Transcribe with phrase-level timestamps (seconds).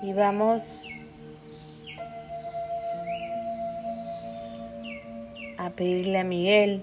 [0.00, 0.88] Y vamos
[5.56, 6.82] a pedirle a Miguel,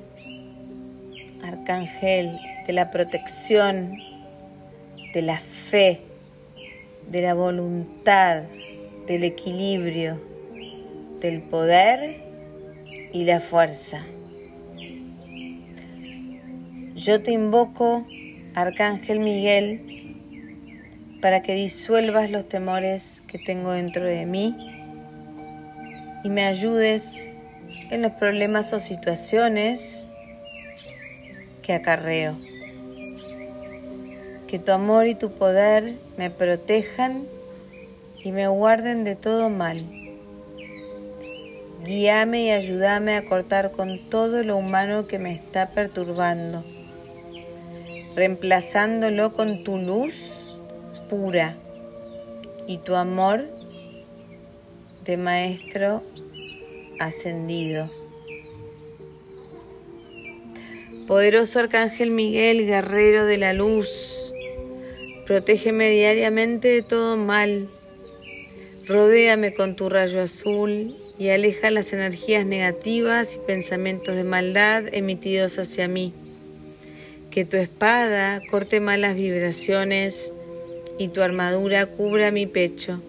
[1.42, 3.98] Arcángel, de la protección,
[5.14, 6.02] de la fe,
[7.10, 8.44] de la voluntad,
[9.08, 10.20] del equilibrio,
[11.22, 12.18] del poder
[13.14, 14.06] y la fuerza.
[16.96, 18.06] Yo te invoco,
[18.56, 20.05] Arcángel Miguel,
[21.26, 24.56] para que disuelvas los temores que tengo dentro de mí
[26.24, 27.04] y me ayudes
[27.90, 30.06] en los problemas o situaciones
[31.64, 32.36] que acarreo.
[34.48, 37.24] Que tu amor y tu poder me protejan
[38.24, 39.84] y me guarden de todo mal.
[41.84, 46.64] Guíame y ayúdame a cortar con todo lo humano que me está perturbando,
[48.16, 50.45] reemplazándolo con tu luz
[51.08, 51.56] pura
[52.68, 53.46] y tu amor
[55.06, 56.04] de Maestro
[57.00, 57.90] ascendido.
[61.08, 64.34] Poderoso Arcángel Miguel, guerrero de la luz,
[65.26, 67.68] protégeme diariamente de todo mal.
[68.88, 75.60] Rodéame con tu rayo azul y aleja las energías negativas y pensamientos de maldad emitidos
[75.60, 76.14] hacia mí.
[77.30, 80.34] Que tu espada corte malas vibraciones
[80.98, 83.02] y tu armadura cubra mi pecho.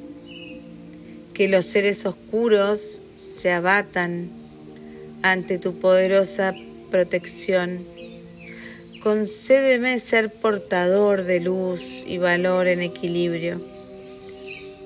[1.34, 4.30] Que los seres oscuros se abatan
[5.22, 6.54] ante tu poderosa
[6.90, 7.84] protección.
[9.02, 13.60] Concédeme ser portador de luz y valor en equilibrio.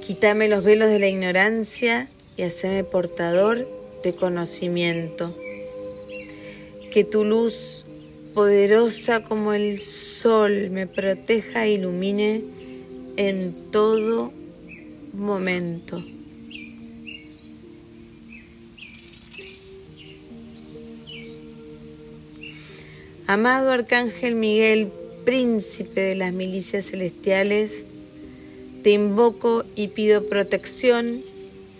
[0.02, 3.68] Quítame los velos de la ignorancia y haceme portador
[4.02, 5.36] de conocimiento.
[6.90, 7.86] Que tu luz,
[8.34, 12.59] poderosa como el sol, me proteja e ilumine
[13.20, 14.32] en todo
[15.12, 16.02] momento.
[23.26, 24.88] Amado Arcángel Miguel,
[25.26, 27.84] príncipe de las milicias celestiales,
[28.82, 31.20] te invoco y pido protección,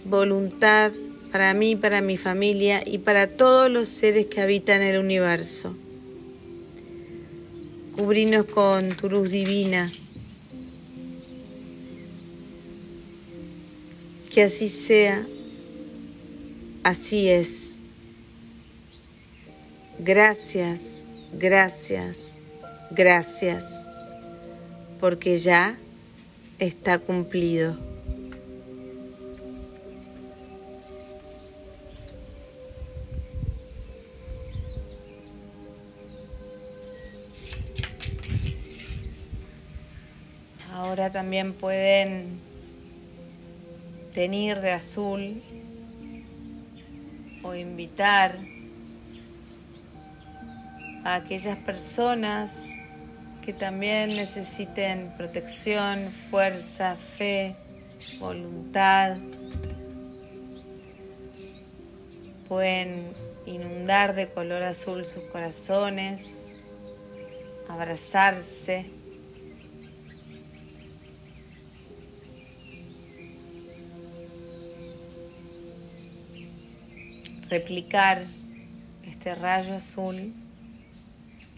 [0.05, 0.93] voluntad
[1.33, 5.75] para mí, para mi familia y para todos los seres que habitan el universo.
[7.97, 9.91] Cubrinos con tu luz divina.
[14.33, 15.27] Que así sea,
[16.85, 17.75] así es.
[19.99, 21.01] Gracias
[21.33, 22.39] gracias,
[22.91, 23.89] gracias,
[24.99, 25.79] porque ya
[26.59, 27.79] está cumplido.
[40.73, 42.50] Ahora también pueden
[44.11, 45.43] tener de azul
[47.43, 48.39] o invitar
[51.05, 52.75] a aquellas personas
[53.43, 57.57] que también necesiten protección, fuerza, fe,
[58.19, 59.17] voluntad.
[62.49, 63.13] Pueden
[63.47, 66.57] inundar de color azul sus corazones,
[67.69, 69.00] abrazarse.
[77.51, 78.25] Replicar
[79.05, 80.33] este rayo azul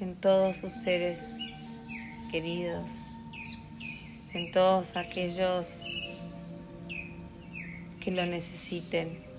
[0.00, 1.38] en todos sus seres
[2.30, 3.18] queridos,
[4.32, 6.00] en todos aquellos
[8.00, 9.31] que lo necesiten.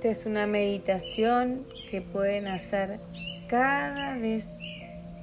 [0.00, 3.00] Esta es una meditación que pueden hacer
[3.48, 4.58] cada vez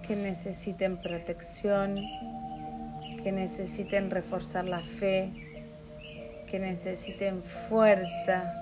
[0.07, 1.99] que necesiten protección,
[3.23, 5.31] que necesiten reforzar la fe,
[6.45, 8.53] que necesiten fuerza,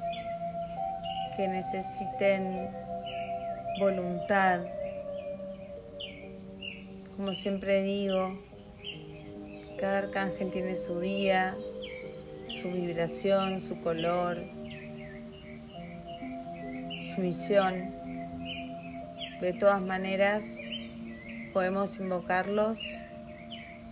[1.35, 2.69] que necesiten
[3.81, 4.61] voluntad.
[7.17, 8.39] Como siempre digo,
[9.77, 11.55] cada arcángel tiene su día,
[12.61, 14.54] su vibración, su color,
[17.17, 17.91] misión.
[19.41, 20.59] De todas maneras,
[21.53, 22.79] podemos invocarlos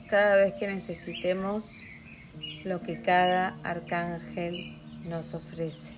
[0.09, 1.83] cada vez que necesitemos
[2.63, 5.93] lo que cada arcángel nos ofrece.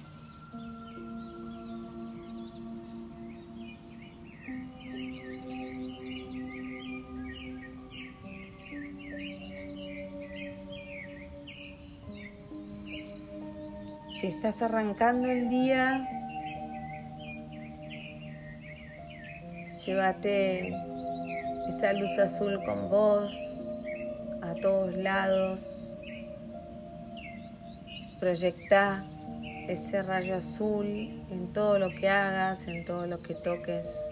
[14.19, 16.07] Si estás arrancando el día,
[19.85, 20.73] llévate
[21.67, 23.67] esa luz azul con vos
[24.41, 25.93] a todos lados.
[28.19, 29.05] Proyecta
[29.67, 30.85] ese rayo azul
[31.29, 34.09] en todo lo que hagas, en todo lo que toques.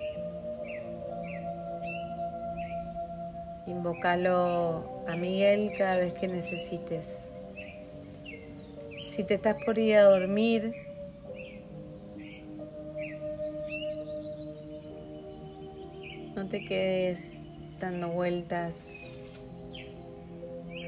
[3.65, 7.31] Invócalo a Miguel cada vez que necesites.
[9.05, 10.73] Si te estás por ir a dormir,
[16.35, 17.49] no te quedes
[17.79, 19.03] dando vueltas.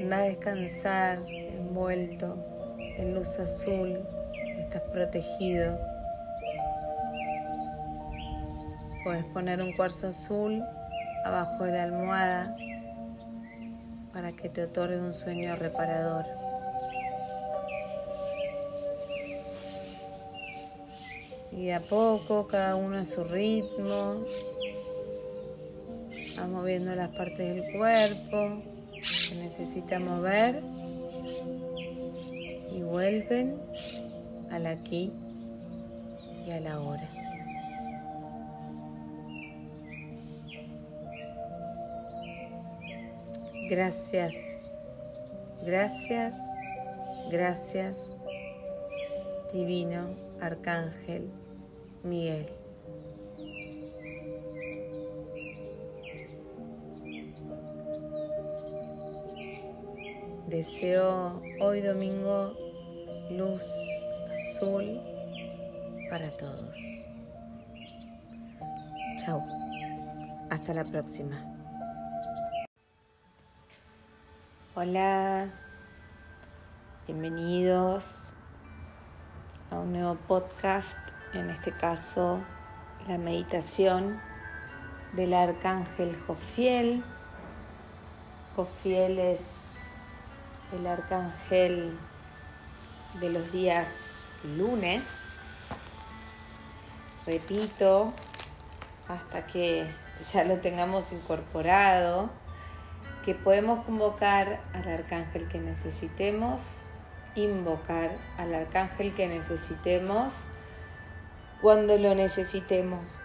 [0.00, 2.36] Anda a descansar envuelto
[2.78, 4.00] en luz azul.
[4.58, 5.78] Estás protegido.
[9.04, 10.62] Puedes poner un cuarzo azul
[11.24, 12.56] abajo de la almohada
[14.12, 16.24] para que te otorgue un sueño reparador.
[21.52, 24.26] Y de a poco, cada uno a su ritmo,
[26.66, 28.60] moviendo las partes del cuerpo
[28.92, 30.60] que necesita mover
[32.72, 33.56] y vuelven
[34.50, 35.12] al aquí
[36.44, 37.08] y a la hora.
[43.70, 44.74] Gracias,
[45.64, 46.36] gracias,
[47.30, 48.16] gracias,
[49.52, 51.30] Divino Arcángel
[52.02, 52.55] Miguel.
[60.56, 62.54] Deseo hoy domingo
[63.28, 63.62] luz
[64.32, 65.02] azul
[66.08, 66.74] para todos.
[69.18, 69.44] Chao.
[70.48, 71.36] Hasta la próxima.
[74.74, 75.50] Hola,
[77.06, 78.32] bienvenidos
[79.70, 80.96] a un nuevo podcast,
[81.34, 82.42] en este caso
[83.06, 84.18] la meditación
[85.12, 87.04] del arcángel Jofiel.
[88.54, 89.82] Jofiel es
[90.72, 91.96] el arcángel
[93.20, 94.26] de los días
[94.56, 95.36] lunes.
[97.26, 98.12] Repito,
[99.08, 99.86] hasta que
[100.32, 102.30] ya lo tengamos incorporado
[103.24, 106.62] que podemos convocar al arcángel que necesitemos,
[107.34, 110.32] invocar al arcángel que necesitemos
[111.60, 113.18] cuando lo necesitemos.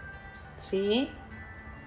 [0.56, 1.10] ¿Sí?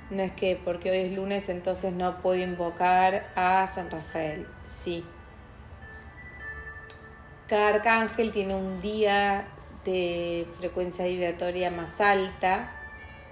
[0.10, 4.48] No es que porque hoy es lunes entonces no puedo invocar a San Rafael.
[4.64, 5.04] Sí.
[7.48, 9.46] Cada arcángel tiene un día
[9.84, 12.72] de frecuencia vibratoria más alta,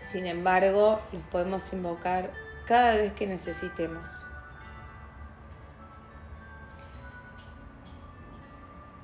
[0.02, 2.30] sin embargo los podemos invocar
[2.68, 4.26] cada vez que necesitemos.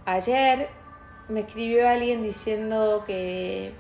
[0.06, 0.70] Ayer
[1.28, 3.74] me escribió alguien diciendo que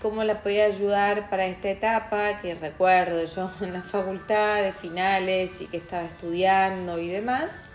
[0.00, 5.60] cómo la podía ayudar para esta etapa, que recuerdo yo en la facultad de finales
[5.60, 7.68] y que estaba estudiando y demás,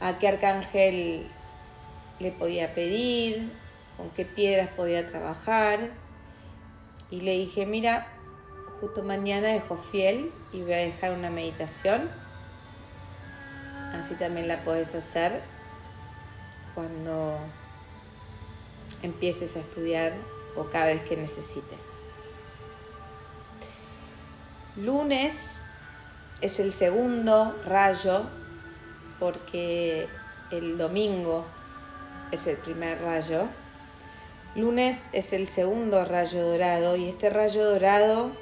[0.00, 1.26] a qué arcángel
[2.18, 3.52] le podía pedir,
[3.96, 5.90] con qué piedras podía trabajar.
[7.10, 8.06] Y le dije, mira,
[8.80, 12.10] justo mañana dejo fiel y voy a dejar una meditación.
[13.92, 15.42] Así también la puedes hacer
[16.74, 17.38] cuando
[19.02, 20.12] empieces a estudiar
[20.56, 22.04] o cada vez que necesites.
[24.76, 25.62] Lunes
[26.40, 28.26] es el segundo rayo
[29.24, 30.06] porque
[30.50, 31.46] el domingo
[32.30, 33.48] es el primer rayo.
[34.54, 38.32] Lunes es el segundo rayo dorado y este rayo dorado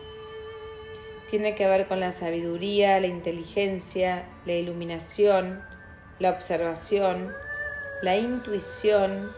[1.30, 5.62] tiene que ver con la sabiduría, la inteligencia, la iluminación,
[6.18, 7.32] la observación,
[8.02, 9.30] la intuición,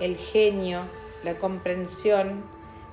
[0.00, 0.82] el genio,
[1.22, 2.44] la comprensión,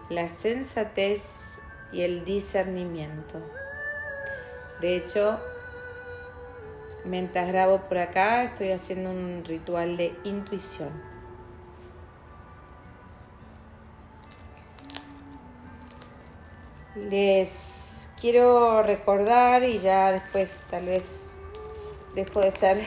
[0.10, 1.57] la sensatez
[1.91, 3.41] y el discernimiento.
[4.79, 5.41] De hecho,
[7.05, 10.89] mientras grabo por acá, estoy haciendo un ritual de intuición.
[16.96, 21.31] Les quiero recordar y ya después tal vez
[22.13, 22.77] después de ser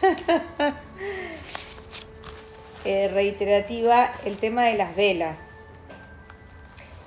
[2.86, 5.68] Eh, reiterativa el tema de las velas.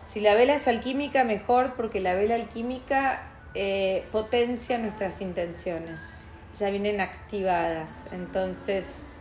[0.08, 6.24] Si la vela es alquímica, mejor porque la vela alquímica eh, potencia nuestras intenciones,
[6.58, 8.10] ya vienen activadas.
[8.12, 9.16] Entonces,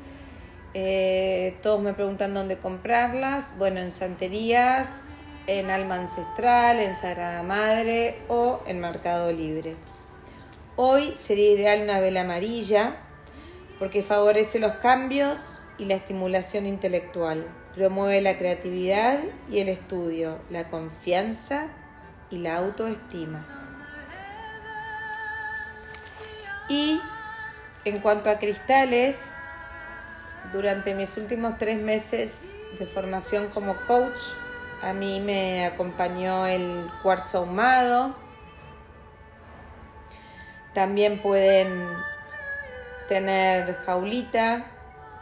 [0.75, 3.55] eh, todos me preguntan dónde comprarlas.
[3.59, 9.77] Bueno, en santerías, en Alma Ancestral, en Sagrada Madre o en Mercado Libre.
[10.77, 12.97] Hoy sería ideal una vela amarilla
[13.79, 17.47] porque favorece los cambios, y la estimulación intelectual.
[17.75, 21.69] Promueve la creatividad y el estudio, la confianza
[22.31, 23.47] y la autoestima.
[26.69, 27.01] Y
[27.87, 29.37] en cuanto a cristales,
[30.53, 34.19] durante mis últimos tres meses de formación como coach,
[34.83, 38.17] a mí me acompañó el cuarzo ahumado.
[40.75, 41.89] También pueden
[43.07, 44.67] tener jaulita,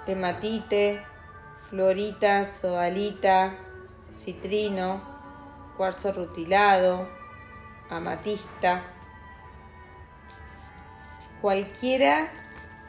[0.07, 1.03] hematite,
[1.69, 3.57] florita, soalita,
[4.17, 5.03] citrino,
[5.77, 7.11] cuarzo rutilado,
[7.91, 8.85] amatista.
[11.43, 12.31] Cualquiera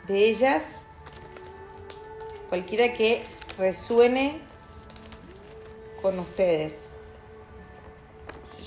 [0.08, 0.88] de ellas,
[2.50, 3.24] cualquiera que
[3.58, 4.40] resuene
[6.02, 6.90] con ustedes.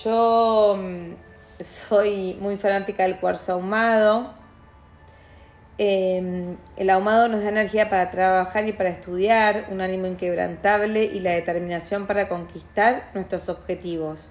[0.03, 4.35] Yo mm, soy muy fanática del cuarzo ahumado.
[5.79, 11.21] Em, el ahumado nos da energía para trabajar y para estudiar, un ánimo inquebrantable y
[11.21, 14.31] la determinación para conquistar nuestros objetivos.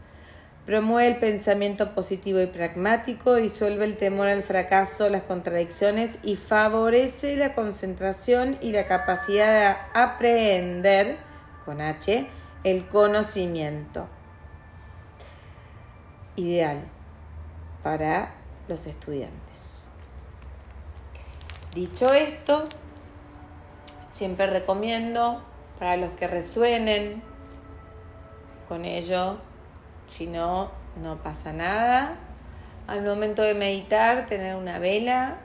[0.68, 7.38] Promueve el pensamiento positivo y pragmático, disuelve el temor al fracaso, las contradicciones y favorece
[7.38, 11.20] la concentración y la capacidad de aprender,
[11.64, 12.28] con H,
[12.66, 14.10] el conocimiento.
[16.36, 16.84] Ideal
[17.82, 18.34] para
[18.68, 19.88] los estudiantes.
[21.74, 22.66] Dicho esto,
[24.12, 25.42] siempre recomiendo
[25.80, 27.24] para los que resuenen
[28.68, 29.38] con ello,
[30.08, 30.72] si no,
[31.02, 32.18] no pasa nada.
[32.88, 35.38] Al momento de meditar, tener una vela,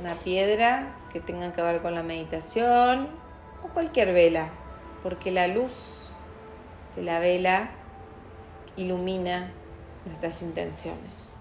[0.00, 3.08] una piedra que tenga que ver con la meditación
[3.62, 4.50] o cualquier vela,
[5.02, 6.12] porque la luz
[6.96, 7.70] de la vela
[8.76, 9.50] ilumina
[10.04, 11.38] nuestras intenciones.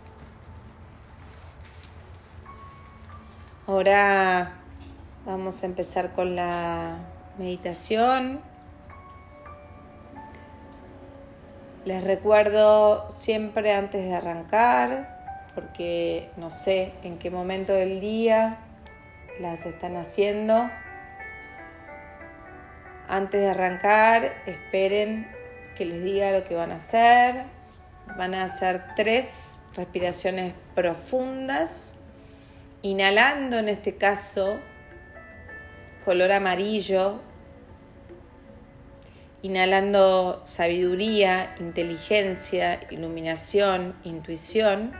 [3.65, 4.53] Ahora
[5.25, 6.99] vamos a empezar con la
[7.37, 8.39] meditación.
[11.87, 18.57] Les recuerdo siempre antes de arrancar, porque no sé en qué momento del día
[19.39, 20.69] las están haciendo.
[23.07, 25.31] Antes de arrancar, esperen
[25.77, 27.43] que les diga lo que van a hacer.
[28.17, 31.93] Van a hacer tres respiraciones profundas,
[32.81, 34.59] inhalando en este caso
[36.03, 37.21] color amarillo,
[39.47, 44.91] inhalando sabiduría, inteligencia, iluminación, intuición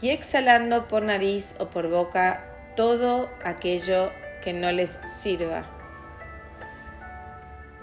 [0.00, 2.42] y exhalando por nariz o por boca
[2.74, 4.12] todo aquello
[4.42, 5.66] que no les sirva.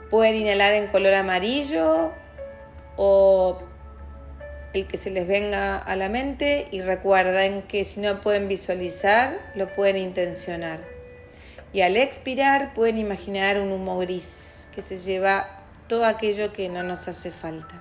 [0.09, 2.11] Pueden inhalar en color amarillo
[2.95, 3.59] o
[4.73, 9.37] el que se les venga a la mente y recuerden que si no pueden visualizar,
[9.53, 10.79] lo pueden intencionar.
[11.71, 15.56] Y al expirar pueden imaginar un humo gris que se lleva
[15.87, 17.75] todo aquello que no nos hace falta.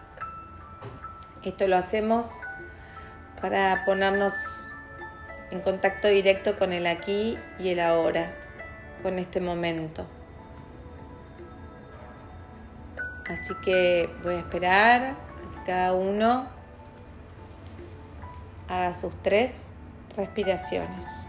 [1.42, 2.38] Esto lo hacemos
[3.40, 4.72] para ponernos
[5.50, 8.32] en contacto directo con el aquí y el ahora,
[9.02, 10.06] con este momento.
[13.28, 15.14] Así que voy a esperar a
[15.54, 16.46] que cada uno
[18.68, 19.72] haga sus tres
[20.16, 21.26] respiraciones.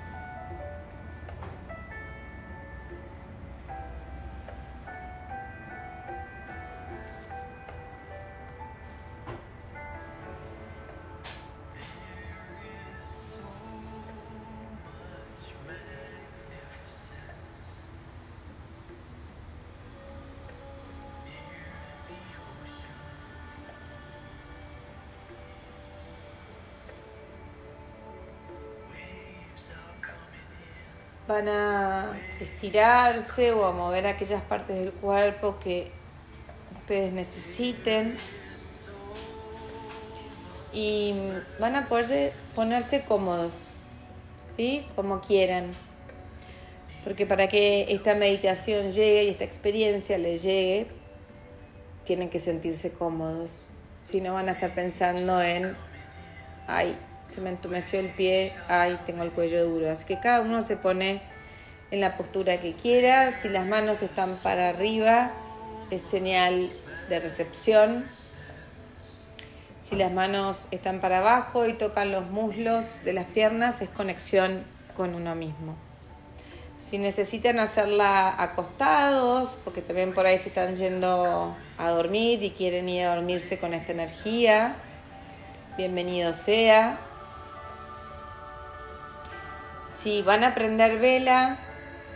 [31.38, 35.91] Van a estirarse o a mover aquellas partes del cuerpo que
[36.79, 38.17] ustedes necesiten
[40.74, 41.13] y
[41.60, 43.75] van a poder ponerse cómodos,
[44.39, 44.86] ¿sí?
[44.96, 45.72] Como quieran.
[47.03, 50.88] Porque para que esta meditación llegue y esta experiencia les llegue,
[52.03, 53.70] tienen que sentirse cómodos.
[54.03, 55.75] Si no van a estar pensando en,
[56.67, 56.98] ay,
[57.28, 59.92] se me entumeció el pie, ay, tengo el cuello duro.
[59.92, 61.22] Así que cada uno se pone
[61.92, 63.32] en la postura que quiera.
[63.32, 65.32] Si las manos están para arriba,
[65.92, 66.70] es señal
[67.10, 68.06] de recepción.
[69.82, 74.64] Si las manos están para abajo y tocan los muslos de las piernas, es conexión
[74.96, 75.76] con uno mismo.
[76.80, 82.88] Si necesitan hacerla acostados, porque también por ahí se están yendo a dormir y quieren
[82.88, 84.76] ir a dormirse con esta energía,
[85.78, 87.00] bienvenido sea.
[89.88, 91.58] Si van a prender vela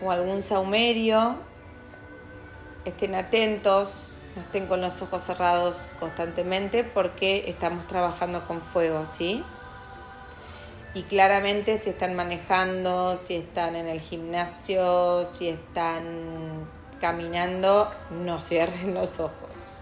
[0.04, 1.38] o algún saumerio,
[2.86, 9.44] estén atentos, no estén con los ojos cerrados constantemente porque estamos trabajando con fuego, ¿sí?
[10.94, 16.68] Y claramente si están manejando, si están en el gimnasio, si están
[17.00, 19.81] caminando, no cierren los ojos.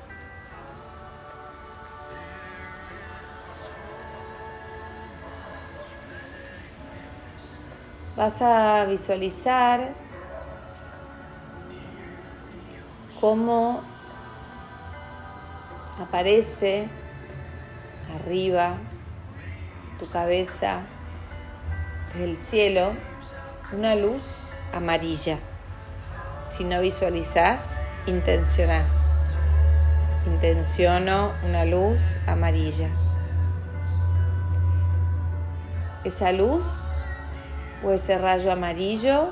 [8.20, 9.94] Vas a visualizar
[13.22, 13.82] cómo
[16.02, 16.90] aparece
[18.14, 18.76] arriba
[20.00, 20.82] tu cabeza,
[22.08, 22.92] desde el cielo,
[23.72, 25.38] una luz amarilla.
[26.50, 29.18] Si no visualizas, intencionás.
[30.28, 32.90] Intenciono una luz amarilla.
[36.04, 36.99] Esa luz
[37.84, 39.32] o ese rayo amarillo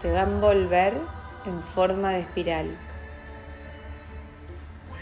[0.00, 0.94] te va a envolver
[1.46, 2.78] en forma de espiral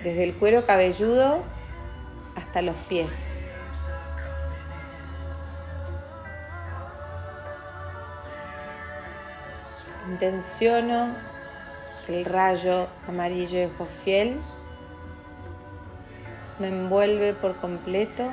[0.05, 1.43] desde el cuero cabelludo
[2.37, 3.55] hasta los pies.
[10.11, 11.09] Intenciono
[12.07, 14.39] que el rayo amarillo de Jofiel
[16.59, 18.31] me envuelve por completo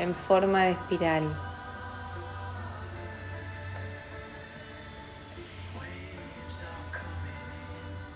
[0.00, 1.43] en forma de espiral.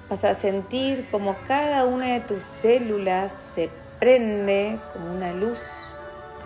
[0.09, 5.97] Vas a sentir como cada una de tus células se prende como una luz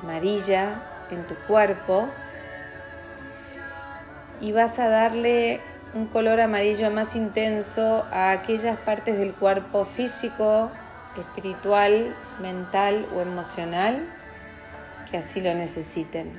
[0.03, 2.09] amarilla en tu cuerpo
[4.41, 5.61] y vas a darle
[5.95, 10.71] un color amarillo más intenso a aquellas partes del cuerpo físico,
[11.17, 14.09] espiritual, mental o emocional
[15.11, 16.33] que así lo necesiten.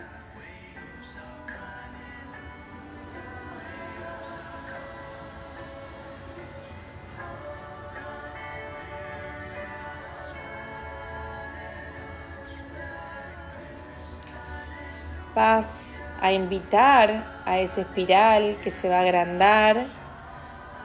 [15.36, 19.86] Vas a invitar a esa espiral que se va a agrandar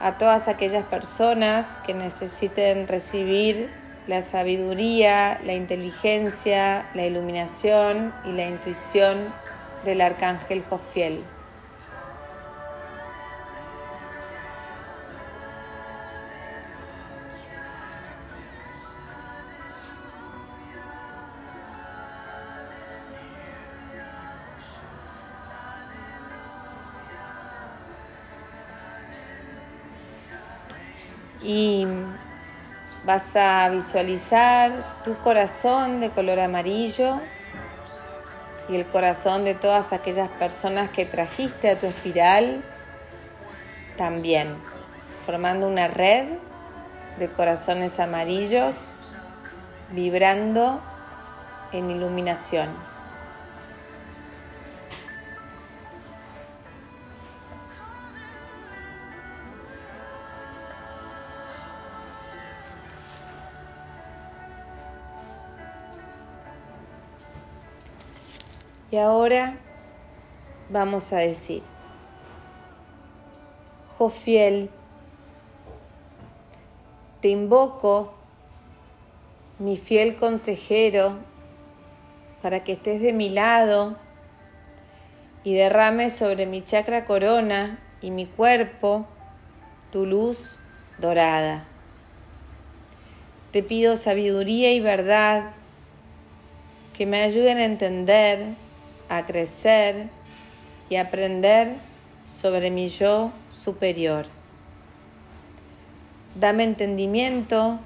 [0.01, 3.69] a todas aquellas personas que necesiten recibir
[4.07, 9.17] la sabiduría, la inteligencia, la iluminación y la intuición
[9.85, 11.23] del arcángel Jofiel.
[31.41, 31.85] Y
[33.05, 34.71] vas a visualizar
[35.03, 37.19] tu corazón de color amarillo
[38.67, 42.63] y el corazón de todas aquellas personas que trajiste a tu espiral
[43.97, 44.55] también,
[45.25, 46.29] formando una red
[47.17, 48.95] de corazones amarillos
[49.91, 50.81] vibrando
[51.71, 52.88] en iluminación.
[68.91, 69.55] Y ahora
[70.69, 71.61] vamos a decir,
[73.97, 74.71] Jofiel,
[77.21, 78.13] te invoco,
[79.59, 81.17] mi fiel consejero,
[82.41, 83.95] para que estés de mi lado
[85.43, 89.05] y derrame sobre mi chakra corona y mi cuerpo
[89.91, 90.59] tu luz
[90.97, 91.65] dorada.
[93.51, 95.51] Te pido sabiduría y verdad
[96.97, 98.55] que me ayuden a entender
[99.09, 100.07] a crecer
[100.89, 101.75] y aprender
[102.23, 104.27] sobre mi yo superior.
[106.35, 107.79] Dame entendimiento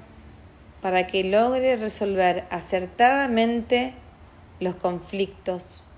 [0.80, 3.94] para que logre resolver acertadamente
[4.60, 5.88] los conflictos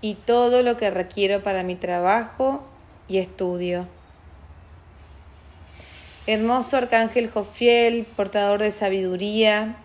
[0.00, 2.62] y todo lo que requiero para mi trabajo
[3.08, 3.86] y estudio.
[6.26, 9.76] Hermoso Arcángel Jofiel, portador de sabiduría,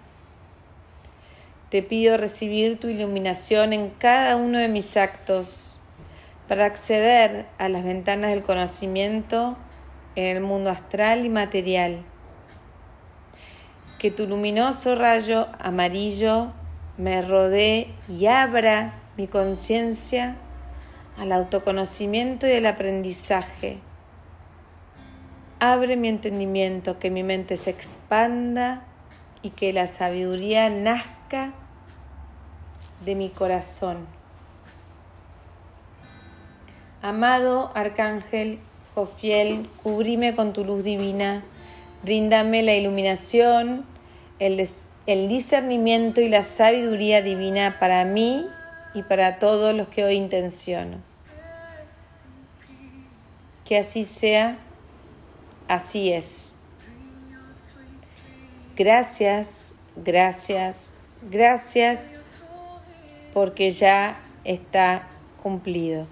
[1.76, 5.82] te pido recibir tu iluminación en cada uno de mis actos
[6.48, 9.58] para acceder a las ventanas del conocimiento
[10.16, 12.06] en el mundo astral y material.
[14.00, 16.54] Que tu luminoso rayo amarillo
[16.98, 20.38] me rodee y abra mi conciencia
[21.18, 23.80] al autoconocimiento y al aprendizaje.
[25.60, 28.86] Abre mi entendimiento, que mi mente se expanda
[29.42, 31.52] y que la sabiduría nazca
[33.06, 34.08] de mi corazón.
[37.02, 38.60] Amado Arcángel
[38.96, 41.44] Jofiel, cubrime con tu luz divina,
[42.06, 43.84] Bríndame la iluminación,
[44.38, 44.64] el,
[45.08, 48.46] el discernimiento y la sabiduría divina para mí
[48.94, 50.98] y para todos los que hoy intenciono.
[53.66, 54.60] Que así sea,
[55.68, 56.54] así es.
[58.76, 60.94] Gracias, gracias,
[61.32, 62.24] gracias,
[63.36, 65.10] porque ya está
[65.44, 66.08] cumplido.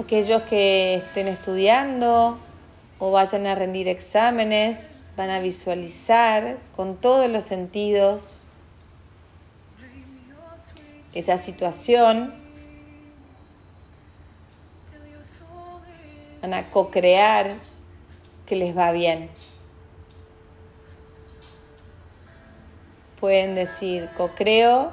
[0.00, 2.36] Aquellos que estén estudiando
[2.98, 8.44] o vayan a rendir exámenes, van a visualizar con todos los sentidos
[11.14, 12.34] esa situación
[16.42, 17.54] van a co-crear
[18.46, 19.30] que les va bien.
[23.20, 24.90] Pueden decir, co-creo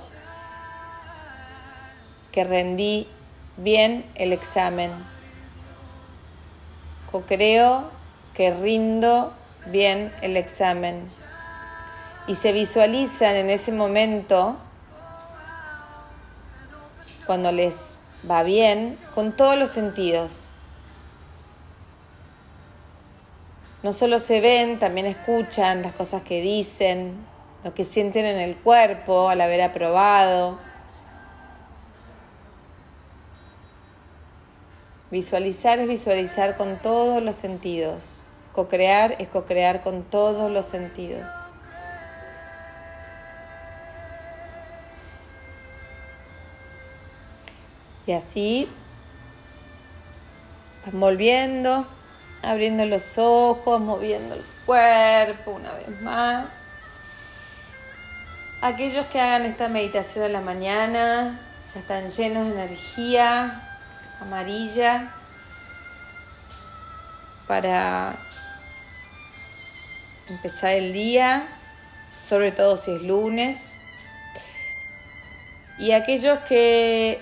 [2.31, 3.07] que rendí
[3.57, 4.91] bien el examen.
[7.11, 7.89] Co-creo
[8.33, 9.33] que rindo
[9.67, 11.05] bien el examen.
[12.27, 14.57] Y se visualizan en ese momento,
[17.25, 20.51] cuando les va bien, con todos los sentidos.
[23.85, 27.23] no solo se ven, también escuchan las cosas que dicen,
[27.65, 30.59] lo que sienten en el cuerpo al haber aprobado.
[35.09, 38.27] Visualizar es visualizar con todos los sentidos.
[38.53, 41.27] Co-crear es co-crear con todos los sentidos.
[48.05, 48.69] Y así
[50.91, 51.87] volviendo
[52.43, 56.74] abriendo los ojos, moviendo el cuerpo una vez más.
[58.65, 61.39] Aquellos que hagan esta meditación a la mañana
[61.71, 63.61] ya están llenos de energía
[64.19, 65.13] amarilla
[67.45, 68.17] para
[70.27, 71.45] empezar el día,
[72.09, 73.77] sobre todo si es lunes.
[75.77, 77.21] Y aquellos que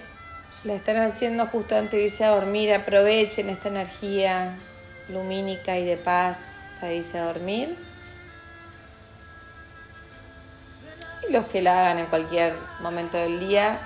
[0.63, 4.55] la están haciendo justo antes de irse a dormir, aprovechen esta energía
[5.09, 7.92] lumínica y de paz para irse a dormir.
[11.33, 13.79] Los que la hagan en cualquier momento del día,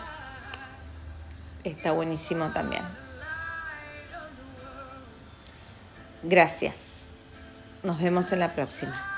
[1.63, 2.83] está buenísimo también.
[6.23, 7.07] Gracias.
[7.83, 9.16] Nos vemos en la próxima.